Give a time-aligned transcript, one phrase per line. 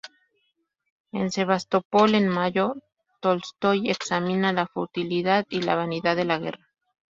[1.11, 2.65] En "Sebastopol en mayo,"
[3.21, 6.67] Tolstói examina la futilidad y la vanidad de la guerra.